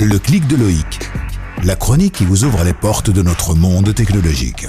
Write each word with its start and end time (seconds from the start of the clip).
Le 0.00 0.16
clic 0.20 0.46
de 0.46 0.54
Loïc. 0.54 1.00
La 1.64 1.74
chronique 1.74 2.14
qui 2.14 2.24
vous 2.24 2.44
ouvre 2.44 2.62
les 2.62 2.72
portes 2.72 3.10
de 3.10 3.20
notre 3.20 3.56
monde 3.56 3.92
technologique. 3.92 4.64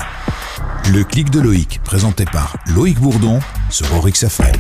Le 0.92 1.04
clic 1.04 1.30
de 1.30 1.40
Loïc, 1.40 1.80
présenté 1.84 2.26
par 2.26 2.58
Loïc 2.74 3.00
Bourdon 3.00 3.40
sur 3.70 3.94
Orix 3.96 4.24
FM. 4.24 4.56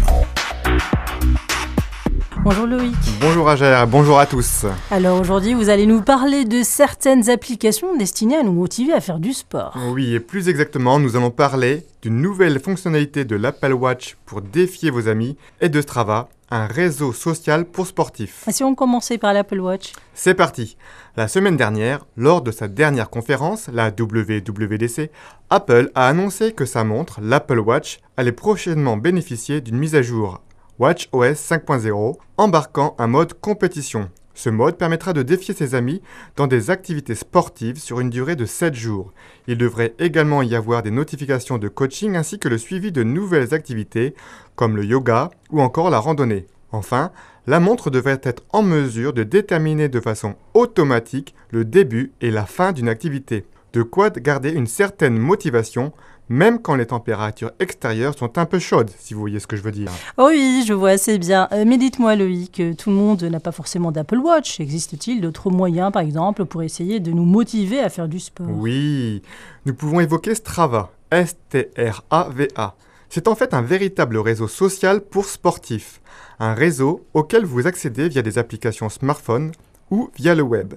Bonjour 2.44 2.67
Loïc. 2.67 2.96
Bonjour 3.19 3.49
Ager, 3.49 3.83
bonjour 3.87 4.19
à 4.19 4.28
tous. 4.28 4.67
Alors 4.92 5.19
aujourd'hui, 5.19 5.55
vous 5.55 5.69
allez 5.69 5.87
nous 5.87 6.03
parler 6.03 6.46
de 6.46 6.62
certaines 6.62 7.31
applications 7.31 7.97
destinées 7.97 8.38
à 8.38 8.44
nous 8.44 8.54
motiver 8.54 8.94
à 8.94 9.01
faire 9.01 9.17
du 9.17 9.33
sport. 9.33 9.76
Oui, 9.92 10.13
et 10.13 10.20
plus 10.20 10.49
exactement, 10.49 10.99
nous 10.99 11.15
allons 11.15 11.31
parler 11.31 11.83
d'une 12.04 12.22
nouvelle 12.22 12.60
fonctionnalité 12.60 13.26
de 13.26 13.36
l'Apple 13.36 13.74
Watch 13.74 14.17
pour 14.28 14.44
défier 14.44 14.92
vos 14.92 15.08
amis 15.08 15.36
et 15.62 15.70
de 15.70 15.81
Strava, 15.81 16.30
un 16.52 16.68
réseau 16.68 17.13
social 17.13 17.66
pour 17.66 17.88
sportifs. 17.88 18.48
Et 18.48 18.52
si 18.52 18.63
on 18.63 18.76
commençait 18.76 19.17
par 19.17 19.34
l'Apple 19.34 19.59
Watch 19.59 19.94
C'est 20.13 20.34
parti. 20.34 20.77
La 21.16 21.27
semaine 21.27 21.57
dernière, 21.57 22.05
lors 22.17 22.41
de 22.41 22.52
sa 22.52 22.67
dernière 22.67 23.09
conférence, 23.09 23.70
la 23.71 23.90
WWDC, 23.90 25.12
Apple 25.49 25.91
a 25.95 26.07
annoncé 26.07 26.54
que 26.54 26.66
sa 26.66 26.84
montre, 26.84 27.20
l'Apple 27.21 27.59
Watch, 27.59 27.99
allait 28.17 28.31
prochainement 28.31 28.98
bénéficier 28.98 29.62
d'une 29.62 29.77
mise 29.77 29.95
à 29.95 30.02
jour 30.02 30.41
WatchOS 30.80 31.34
5.0 31.34 32.16
embarquant 32.38 32.95
un 32.99 33.07
mode 33.07 33.34
compétition. 33.34 34.09
Ce 34.39 34.49
mode 34.49 34.77
permettra 34.77 35.11
de 35.11 35.21
défier 35.21 35.53
ses 35.53 35.75
amis 35.75 36.02
dans 36.38 36.48
des 36.48 36.70
activités 36.70 37.13
sportives 37.13 37.77
sur 37.77 37.99
une 37.99 38.09
durée 38.09 38.38
de 38.38 38.45
7 38.45 38.73
jours. 38.73 39.12
Il 39.48 39.57
devrait 39.57 39.95
également 39.99 40.41
y 40.43 40.55
avoir 40.55 40.81
des 40.81 40.91
notifications 40.91 41.57
de 41.57 41.67
coaching 41.67 42.15
ainsi 42.15 42.39
que 42.39 42.48
le 42.48 42.57
suivi 42.57 42.93
de 42.93 43.03
nouvelles 43.03 43.53
activités 43.53 44.15
comme 44.55 44.77
le 44.77 44.85
yoga 44.85 45.29
ou 45.49 45.59
encore 45.62 45.89
la 45.89 45.99
randonnée. 45.99 46.48
Enfin, 46.71 47.12
la 47.48 47.59
montre 47.59 47.89
devrait 47.89 48.21
être 48.23 48.43
en 48.52 48.63
mesure 48.63 49.12
de 49.12 49.23
déterminer 49.23 49.90
de 49.90 49.99
façon 49.99 50.35
automatique 50.54 51.35
le 51.51 51.65
début 51.65 52.13
et 52.21 52.32
la 52.32 52.45
fin 52.45 52.71
d'une 52.71 52.87
activité. 52.87 53.45
De 53.73 53.84
quoi 53.84 54.10
garder 54.10 54.51
une 54.51 54.67
certaine 54.67 55.17
motivation 55.17 55.91
même 56.30 56.62
quand 56.62 56.76
les 56.76 56.85
températures 56.85 57.52
extérieures 57.60 58.18
sont 58.18 58.38
un 58.38 58.46
peu 58.46 58.60
chaudes, 58.60 58.91
si 58.99 59.13
vous 59.13 59.20
voyez 59.20 59.40
ce 59.40 59.48
que 59.48 59.55
je 59.55 59.62
veux 59.63 59.72
dire. 59.72 59.91
Oh 60.18 60.27
oui, 60.30 60.63
je 60.66 60.74
vois 60.74 60.91
assez 60.91 61.18
bien. 61.18 61.48
Euh, 61.52 61.66
mais 61.68 61.77
dites-moi 61.77 62.16
Loïc, 62.16 62.62
tout 62.77 62.90
le 62.91 62.96
monde 62.96 63.24
n'a 63.24 63.40
pas 63.40 63.52
forcément 63.52 63.91
d'Apple 63.91 64.20
Watch. 64.20 64.60
Existe-t-il 64.60 65.22
d'autres 65.22 65.50
moyens, 65.50 65.92
par 65.92 66.04
exemple, 66.04 66.46
pour 66.46 66.64
essayer 66.64 67.00
de 67.00 67.12
nous 67.12 67.26
motiver 67.26 67.80
à 67.80 67.90
faire 67.90 68.08
du 68.08 68.20
sport? 68.20 68.48
Oui, 68.50 69.22
nous 69.66 69.74
pouvons 69.74 70.00
évoquer 70.00 70.36
Strava, 70.36 70.92
S-T-R-A-V-A. 71.12 72.76
C'est 73.10 73.28
en 73.28 73.34
fait 73.34 73.56
un 73.56 73.64
véritable 73.64 74.18
réseau 74.18 74.48
social 74.48 75.02
pour 75.02 75.26
sportifs, 75.26 76.00
un 76.40 76.54
réseau 76.54 77.06
auquel 77.16 77.44
vous 77.44 77.66
accédez 77.66 78.08
via 78.08 78.22
des 78.22 78.38
applications 78.38 78.88
smartphone 78.88 79.52
ou 79.90 80.12
via 80.16 80.36
le 80.36 80.44
web. 80.44 80.76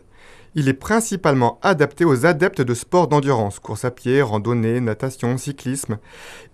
Il 0.54 0.68
est 0.68 0.74
principalement 0.74 1.58
adapté 1.62 2.04
aux 2.04 2.26
adeptes 2.26 2.60
de 2.60 2.74
sports 2.74 3.08
d'endurance, 3.08 3.58
course 3.58 3.86
à 3.86 3.90
pied, 3.90 4.20
randonnée, 4.20 4.80
natation, 4.80 5.38
cyclisme. 5.38 5.98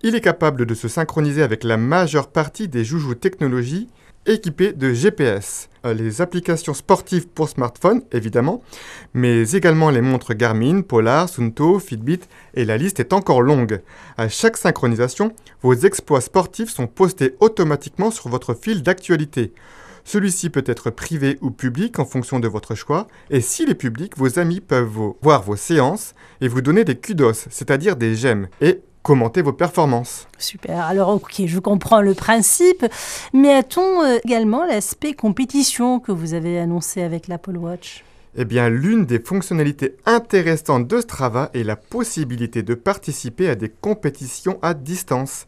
Il 0.03 0.15
est 0.15 0.21
capable 0.21 0.65
de 0.65 0.73
se 0.73 0.87
synchroniser 0.87 1.43
avec 1.43 1.65
la 1.65 1.75
majeure 1.75 2.29
partie 2.29 2.69
des 2.69 2.85
joujoux 2.85 3.15
technologies 3.15 3.89
équipés 4.25 4.71
de 4.71 4.93
GPS. 4.93 5.69
Euh, 5.85 5.93
les 5.93 6.21
applications 6.21 6.73
sportives 6.73 7.27
pour 7.27 7.49
smartphone, 7.49 8.01
évidemment, 8.13 8.61
mais 9.13 9.51
également 9.51 9.89
les 9.89 10.01
montres 10.01 10.33
Garmin, 10.33 10.81
Polar, 10.81 11.27
Sunto, 11.27 11.79
Fitbit, 11.79 12.21
et 12.53 12.63
la 12.63 12.77
liste 12.77 12.99
est 12.99 13.11
encore 13.11 13.41
longue. 13.41 13.81
À 14.17 14.29
chaque 14.29 14.57
synchronisation, 14.57 15.33
vos 15.61 15.73
exploits 15.73 16.21
sportifs 16.21 16.69
sont 16.69 16.87
postés 16.87 17.35
automatiquement 17.39 18.11
sur 18.11 18.29
votre 18.29 18.53
fil 18.53 18.83
d'actualité. 18.83 19.53
Celui-ci 20.11 20.49
peut 20.49 20.63
être 20.65 20.89
privé 20.89 21.37
ou 21.39 21.51
public 21.51 21.99
en 21.99 22.03
fonction 22.03 22.39
de 22.39 22.47
votre 22.47 22.73
choix, 22.73 23.07
et 23.29 23.41
s'il 23.41 23.69
est 23.69 23.75
public, 23.75 24.17
vos 24.17 24.39
amis 24.39 24.59
peuvent 24.59 25.13
voir 25.21 25.43
vos 25.43 25.55
séances 25.55 26.15
et 26.41 26.47
vous 26.47 26.61
donner 26.61 26.83
des 26.83 26.95
kudos, 26.95 27.45
c'est-à-dire 27.51 27.95
des 27.95 28.15
j'aime, 28.15 28.47
et 28.59 28.81
commenter 29.03 29.43
vos 29.43 29.53
performances. 29.53 30.27
Super, 30.39 30.83
alors 30.85 31.09
ok, 31.09 31.43
je 31.45 31.59
comprends 31.59 32.01
le 32.01 32.15
principe, 32.15 32.87
mais 33.33 33.53
a-t-on 33.53 34.03
euh, 34.03 34.17
également 34.25 34.65
l'aspect 34.65 35.13
compétition 35.13 35.99
que 35.99 36.11
vous 36.11 36.33
avez 36.33 36.57
annoncé 36.57 37.03
avec 37.03 37.27
l'Apple 37.27 37.57
Watch? 37.57 38.03
Eh 38.35 38.45
bien, 38.45 38.67
l'une 38.67 39.05
des 39.05 39.19
fonctionnalités 39.19 39.95
intéressantes 40.07 40.87
de 40.87 41.01
Strava 41.01 41.51
est 41.53 41.61
la 41.61 41.75
possibilité 41.75 42.63
de 42.63 42.73
participer 42.73 43.47
à 43.47 43.53
des 43.53 43.69
compétitions 43.69 44.57
à 44.63 44.73
distance. 44.73 45.45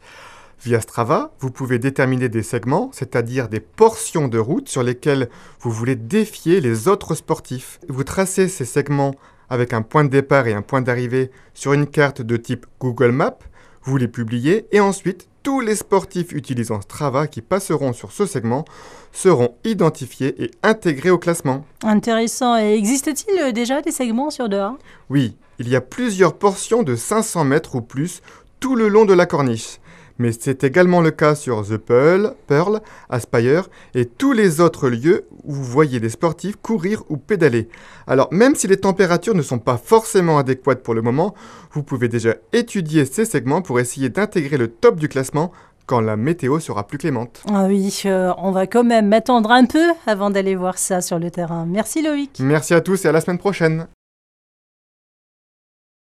Via 0.64 0.80
Strava, 0.80 1.32
vous 1.40 1.50
pouvez 1.50 1.80
déterminer 1.80 2.30
des 2.30 2.44
segments, 2.44 2.92
c'est-à-dire 2.94 3.50
des 3.50 3.60
portions 3.60 4.28
de 4.28 4.38
route 4.38 4.70
sur 4.70 4.84
lesquelles 4.84 5.28
vous 5.60 5.72
voulez 5.72 5.96
défier 5.96 6.62
les 6.62 6.88
autres 6.88 7.16
sportifs. 7.16 7.80
Vous 7.90 8.04
tracez 8.04 8.48
ces 8.48 8.66
segments 8.66 9.16
avec 9.50 9.74
un 9.74 9.82
point 9.82 10.04
de 10.04 10.10
départ 10.10 10.46
et 10.46 10.54
un 10.54 10.62
point 10.62 10.82
d'arrivée 10.82 11.32
sur 11.56 11.74
une 11.74 11.88
carte 11.88 12.22
de 12.22 12.38
type 12.38 12.68
Google 12.80 13.12
Maps, 13.12 13.40
vous 13.82 13.98
les 13.98 14.08
publiez 14.08 14.68
et 14.72 14.80
ensuite 14.80 15.28
tous 15.42 15.62
les 15.62 15.76
sportifs 15.76 16.32
utilisant 16.32 16.80
Strava 16.82 17.26
qui 17.26 17.42
passeront 17.42 17.94
sur 17.94 18.12
ce 18.12 18.28
segment 18.28 18.64
seront 19.12 19.56
identifiés 19.64 20.44
et 20.44 20.52
intégrés 20.62 21.10
au 21.10 21.18
classement. 21.18 21.66
Intéressant. 21.82 22.56
Et 22.56 22.76
existe-t-il 22.76 23.52
déjà 23.52 23.82
des 23.82 23.92
segments 23.92 24.30
sur 24.30 24.48
dehors 24.48 24.78
Oui, 25.10 25.36
il 25.58 25.68
y 25.68 25.76
a 25.76 25.82
plusieurs 25.82 26.36
portions 26.36 26.84
de 26.84 26.96
500 26.96 27.46
mètres 27.46 27.74
ou 27.74 27.82
plus 27.82 28.22
tout 28.60 28.76
le 28.76 28.88
long 28.88 29.06
de 29.06 29.14
la 29.16 29.26
corniche 29.26 29.80
mais 30.22 30.32
c'est 30.32 30.64
également 30.64 31.02
le 31.02 31.12
cas 31.12 31.36
sur 31.36 31.68
The 31.68 31.78
Pearl, 31.78 32.36
Pearl, 32.48 32.80
Aspire 33.10 33.70
et 33.96 34.06
tous 34.06 34.32
les 34.32 34.62
autres 34.62 34.88
lieux 34.88 35.26
où 35.44 35.54
vous 35.54 35.64
voyez 35.64 36.00
des 36.00 36.10
sportifs 36.10 36.56
courir 36.62 37.04
ou 37.10 37.18
pédaler. 37.18 37.68
Alors 38.08 38.30
même 38.32 38.56
si 38.56 38.68
les 38.68 38.78
températures 38.78 39.36
ne 39.36 39.42
sont 39.42 39.60
pas 39.60 39.78
forcément 39.78 40.38
adéquates 40.38 40.84
pour 40.84 40.94
le 40.94 41.02
moment, 41.02 41.34
vous 41.72 41.84
pouvez 41.84 42.08
déjà 42.08 42.36
étudier 42.54 43.06
ces 43.06 43.26
segments 43.26 43.62
pour 43.62 43.80
essayer 43.80 44.10
d'intégrer 44.10 44.58
le 44.58 44.68
top 44.68 44.98
du 44.98 45.10
classement 45.10 45.52
quand 45.88 46.02
la 46.02 46.16
météo 46.16 46.60
sera 46.60 46.86
plus 46.88 47.00
clémente. 47.00 47.44
Ah 47.52 47.66
oui, 47.66 48.04
euh, 48.06 48.32
on 48.38 48.52
va 48.52 48.68
quand 48.68 48.84
même 48.84 49.10
m'attendre 49.10 49.52
un 49.52 49.66
peu 49.66 49.90
avant 50.06 50.30
d'aller 50.30 50.56
voir 50.56 50.78
ça 50.78 51.02
sur 51.02 51.20
le 51.20 51.32
terrain. 51.32 51.66
Merci 51.68 52.02
Loïc. 52.02 52.40
Merci 52.40 52.74
à 52.74 52.82
tous 52.82 53.04
et 53.04 53.08
à 53.08 53.12
la 53.12 53.22
semaine 53.22 53.40
prochaine. 53.40 53.88